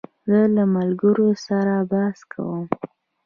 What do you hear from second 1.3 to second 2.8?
سره بحث کوم.